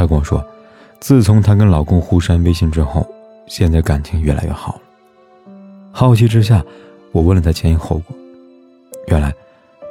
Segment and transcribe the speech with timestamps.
[0.00, 0.42] 她跟我说，
[0.98, 3.06] 自从她跟老公互删微信之后，
[3.46, 4.80] 现在感情越来越好了。
[5.92, 6.64] 好奇之下，
[7.12, 8.16] 我问了她前因后果。
[9.08, 9.30] 原来，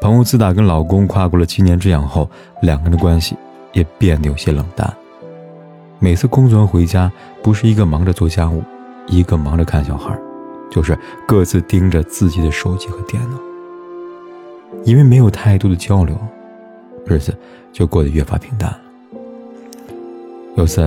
[0.02, 2.28] 朋友自打跟老公跨过了七年之痒后，
[2.64, 3.38] 两个人的关系
[3.72, 4.92] 也变得有些冷淡。
[6.00, 7.12] 每次工作完回家，
[7.44, 8.64] 不是一个忙着做家务，
[9.06, 10.18] 一个忙着看小孩，
[10.72, 10.98] 就是
[11.28, 13.38] 各自盯着自己的手机和电脑。
[14.86, 16.18] 因为没有太多的交流，
[17.06, 17.38] 日子
[17.72, 18.80] 就过得越发平淡了。
[20.60, 20.82] 有次，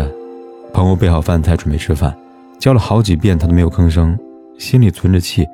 [0.74, 2.14] 朋友备好饭菜准备吃饭，
[2.58, 4.18] 叫了好几遍，他都没有吭声，
[4.58, 5.48] 心里存着气，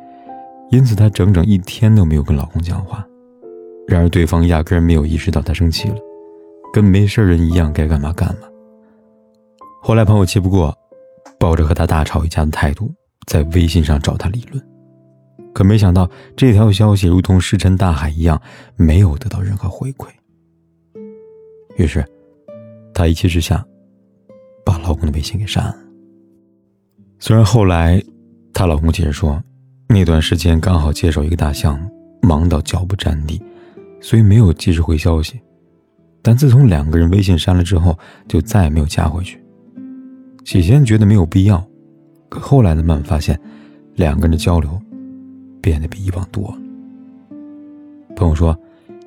[0.72, 3.06] 因此他整整一天都没有跟老公讲话。
[3.86, 5.94] 然而对方压根没有意识到他生气了，
[6.72, 8.48] 跟没事人一样，该干嘛干嘛。
[9.80, 10.76] 后来朋友气不过，
[11.38, 12.92] 抱着和他大吵一架的态度，
[13.28, 14.60] 在微信上找他理论，
[15.54, 18.42] 可没想到这条消息如同石沉大海一样，
[18.74, 20.08] 没有得到任何回馈。
[21.76, 22.04] 于是，
[22.92, 23.64] 他一气之下。
[24.68, 25.74] 把老公的微信给删了。
[27.18, 28.02] 虽然后来，
[28.52, 29.42] 她老公解释说，
[29.88, 31.88] 那段时间刚好接手一个大项目，
[32.20, 33.40] 忙到脚不沾地，
[33.98, 35.40] 所以没有及时回消息。
[36.20, 39.42] 但自从两个人微信删了之后，就再也没有加回去。
[40.44, 41.66] 起先觉得没有必要，
[42.28, 43.40] 可后来呢，慢慢发现，
[43.94, 44.78] 两个人的交流
[45.62, 46.58] 变得比以往多了。
[48.14, 48.54] 朋友说，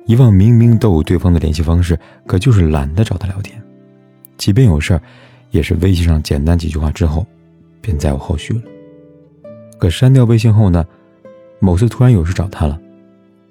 [0.06, 1.96] 以往明明都有对方的联系方式，
[2.26, 3.62] 可就是懒得找他聊天，
[4.36, 5.00] 即便有事儿。
[5.52, 7.24] 也是微信上简单几句话之后，
[7.80, 8.62] 便再无后续了。
[9.78, 10.84] 可删掉微信后呢，
[11.60, 12.80] 某次突然有事找他了，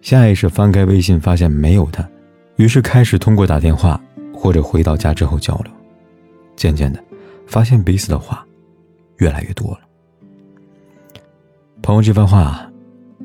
[0.01, 2.05] 下意识翻开微信发现没有他，
[2.57, 4.01] 于是开始通过打电话
[4.33, 5.71] 或者回到家之后交流。
[6.55, 7.01] 渐渐的，
[7.47, 8.45] 发现彼此的话
[9.17, 9.79] 越来越多了。
[11.81, 12.69] 朋友这番话，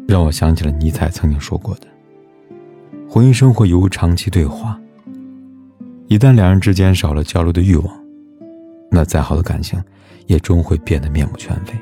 [0.06, 1.86] 让我想起了尼采曾经说过的
[3.08, 4.80] ：“婚姻生活犹如长期对话，
[6.08, 8.00] 一旦两人之间少了交流的欲望。”
[8.90, 9.82] 那再好的感情，
[10.26, 11.74] 也终会变得面目全非。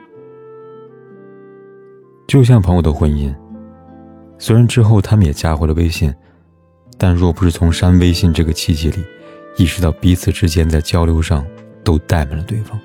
[2.27, 3.35] 就像朋友的婚姻，
[4.39, 6.13] 虽然之后他们也加回了微信，
[6.97, 9.05] 但若不是从删微信这个契机里，
[9.57, 11.47] 意识到彼此之间在交流上
[11.85, 12.81] 都怠慢了对方，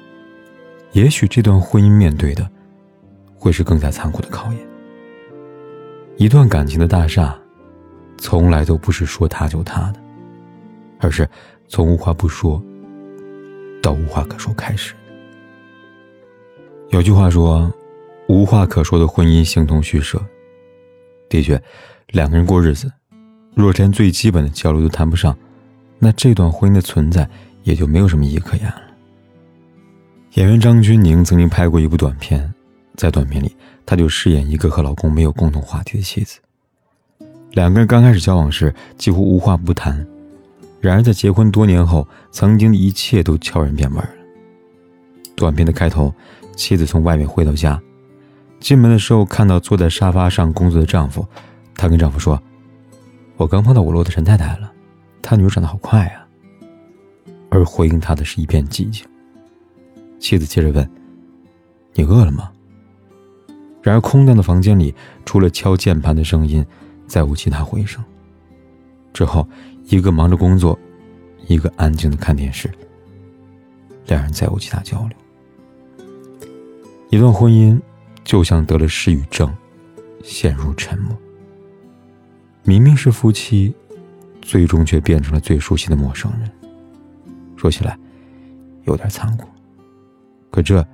[0.91, 2.47] 也许这段婚姻面对的，
[3.33, 4.61] 会是更加残酷的考验。
[6.17, 7.33] 一段感情的大厦，
[8.17, 9.99] 从来都不是说塌就塌的，
[10.99, 11.27] 而是
[11.69, 12.61] 从无话不说。
[14.09, 14.95] 无话可说开始。
[16.89, 17.71] 有句话说
[18.27, 20.19] ：“无话可说的婚姻形同虚设。”
[21.29, 21.61] 的确，
[22.07, 22.91] 两个人过日子，
[23.53, 25.37] 若连最基本的交流都谈不上，
[25.99, 27.29] 那这段婚姻的存在
[27.61, 28.81] 也就没有什么意义可言了。
[30.33, 32.51] 演员张钧甯曾经拍过一部短片，
[32.95, 33.55] 在短片里，
[33.85, 36.39] 她就饰演一个和老公没有共同话题的妻子。
[37.51, 40.03] 两个人刚开始交往时，几乎无话不谈。
[40.81, 44.09] 然而，在结婚多年后，曾经的一切都悄然变味了。
[45.35, 46.13] 短片的开头，
[46.55, 47.81] 妻子从外面回到家，
[48.59, 51.25] 进门的时候看到坐在沙发上工作的丈夫，
[51.75, 52.41] 她跟丈夫说
[53.35, 54.71] ：“我刚碰到我楼的陈太太了，
[55.21, 56.25] 她女儿长得好快啊。”
[57.51, 59.05] 而回应她的是一片寂静。
[60.19, 60.89] 妻子接着问
[61.93, 62.51] ：“你饿了吗？”
[63.81, 64.93] 然而，空荡的房间里
[65.25, 66.65] 除了敲键盘的声音，
[67.07, 68.03] 再无其他回声。
[69.19, 69.45] 之后。
[69.91, 70.77] 一个忙着工作，
[71.47, 72.69] 一个安静的看电视。
[74.05, 76.07] 两人再无其他交流。
[77.09, 77.81] 一段婚姻
[78.23, 79.51] 就像得了失语症，
[80.23, 81.17] 陷入沉默。
[82.61, 83.73] 明明是夫妻，
[84.43, 86.47] 最终却变成了最熟悉的陌生人。
[87.57, 87.97] 说起来，
[88.83, 89.47] 有点残酷，
[90.51, 90.85] 可这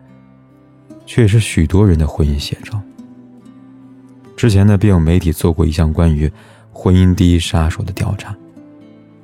[1.05, 2.81] 却是许多人的婚姻写照。
[4.37, 6.31] 之前呢，便有媒体做过一项关于
[6.77, 8.35] 婚姻第一杀手的调查。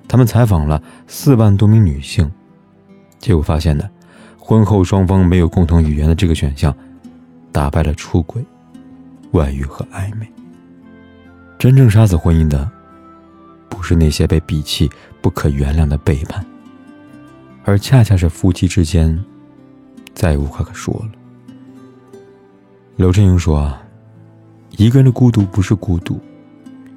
[0.07, 2.31] 他们采访了四万多名女性，
[3.19, 3.89] 结果发现呢，
[4.39, 6.73] 婚后双方没有共同语言的这个选项，
[7.51, 8.41] 打败了出轨、
[9.31, 10.25] 外遇和暧昧。
[11.59, 12.71] 真正杀死婚姻的，
[13.69, 14.89] 不是那些被鄙弃、
[15.21, 16.43] 不可原谅的背叛，
[17.65, 19.21] 而恰恰是夫妻之间，
[20.13, 21.11] 再也无话可说了。
[22.95, 23.81] 刘震英说啊
[24.77, 26.19] ：“一个人的孤独不是孤独，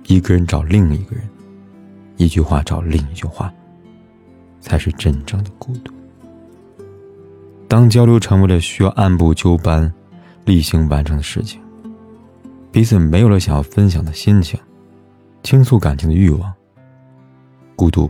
[0.07, 1.29] 一个人找另一个人。”
[2.17, 3.53] 一句话找另一句话，
[4.61, 5.93] 才是真正的孤独。
[7.67, 9.93] 当交流成为了需要按部就班、
[10.45, 11.61] 例行完成的事情，
[12.71, 14.57] 彼此没有了想要分享的心情，
[15.43, 16.55] 倾诉感情的欲望，
[17.75, 18.09] 孤独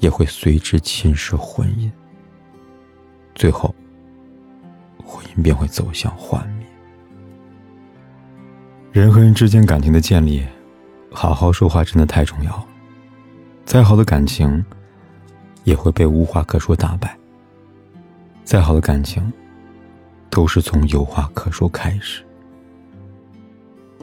[0.00, 1.88] 也会随之侵蚀婚姻，
[3.36, 3.72] 最后，
[5.04, 6.66] 婚姻便会走向幻灭。
[8.90, 10.44] 人和人之间感情的建立，
[11.10, 12.66] 好好说话真的太重要了。
[13.64, 14.64] 再好的感情，
[15.64, 17.16] 也会被无话可说打败。
[18.44, 19.32] 再好的感情，
[20.28, 22.24] 都是从有话可说开始。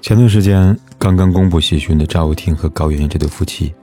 [0.01, 3.73] 前段时间刚刚公布喜讯的赵又廷和高圆圆这对夫妻，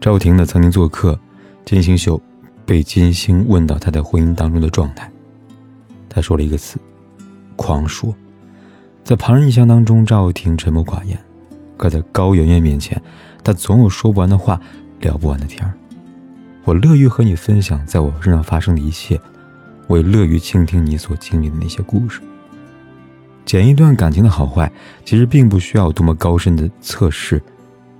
[0.00, 1.18] 赵又廷呢曾经做客
[1.64, 2.20] 金星秀，
[2.66, 5.10] 被金星问到他在婚姻当中的状态，
[6.08, 6.78] 他说了一个词：
[7.56, 8.14] 狂说。
[9.02, 11.18] 在旁人印象当中，赵又廷沉默寡言，
[11.82, 13.02] 可在高圆圆面前，
[13.42, 14.60] 他总有说不完的话，
[15.00, 15.74] 聊不完的天儿。
[16.62, 19.20] 我乐于和你分享在我身上发生的一切。
[19.88, 22.20] 我也乐于倾听你所经历的那些故事。
[23.44, 24.70] 检一段感情的好坏，
[25.04, 27.42] 其实并不需要多么高深的测试，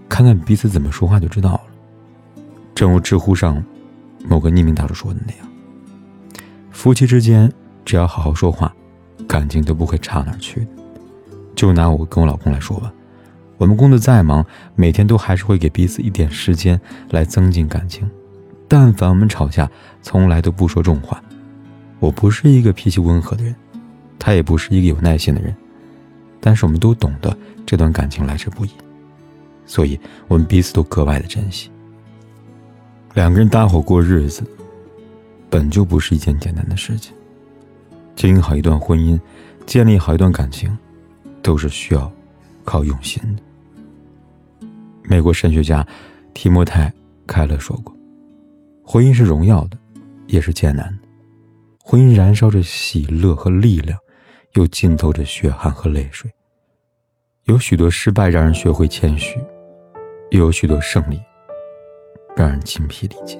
[0.08, 1.62] 看看彼此怎么说话就知道了。
[2.76, 3.60] 正如知乎上
[4.28, 5.48] 某个匿名大叔说的那样，
[6.70, 7.52] 夫妻之间
[7.84, 8.72] 只要好好说话，
[9.26, 10.68] 感情都不会差哪去的。
[11.56, 12.92] 就拿我跟我老公来说吧，
[13.62, 14.44] 我们工作再忙，
[14.74, 16.80] 每天都还是会给彼此一点时间
[17.10, 18.10] 来增进感情。
[18.66, 19.70] 但凡我们吵架，
[20.02, 21.22] 从来都不说重话。
[22.00, 23.54] 我不是一个脾气温和的人，
[24.18, 25.54] 他也不是一个有耐心的人，
[26.40, 28.70] 但是我们都懂得这段感情来之不易，
[29.64, 31.70] 所以我们彼此都格外的珍惜。
[33.14, 34.42] 两个人搭伙过日子，
[35.48, 37.14] 本就不是一件简单的事情。
[38.16, 39.20] 经营好一段婚姻，
[39.66, 40.76] 建立好一段感情，
[41.40, 42.10] 都是需要
[42.64, 43.42] 靠用心的。
[45.12, 45.86] 美国神学家
[46.32, 46.88] 提莫泰·
[47.26, 47.94] 开勒说过
[48.82, 49.76] ：“婚姻是荣耀的，
[50.26, 51.08] 也是艰难的。”
[51.84, 53.98] 婚姻燃烧着喜乐和力量，
[54.54, 56.30] 又浸透着血汗和泪水。
[57.44, 59.38] 有许多失败让人学会谦虚，
[60.30, 61.20] 又有许多胜利
[62.34, 63.38] 让人精疲力尽。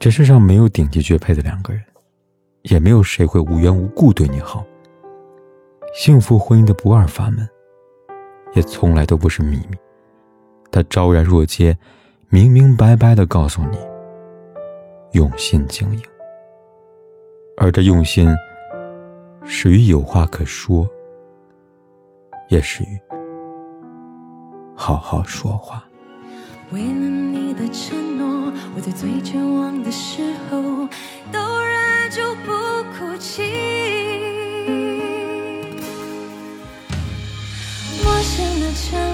[0.00, 1.80] 这世上没有顶级绝配的两个人，
[2.62, 4.66] 也没有谁会无缘无故对你好。
[5.94, 7.48] 幸福婚姻的不二法门，
[8.54, 9.76] 也从来都不是秘密，
[10.70, 11.76] 他昭然若揭，
[12.28, 13.78] 明明白白的告诉你：
[15.12, 16.02] 用心经营。
[17.56, 18.28] 而这用心，
[19.44, 20.88] 始于有话可说，
[22.48, 22.98] 也始于
[24.74, 25.84] 好好说话。
[26.72, 30.60] 为了你的承诺，我在最绝望的时候
[31.30, 32.50] 都忍住不
[32.98, 33.42] 哭泣。
[38.02, 39.13] 陌生的城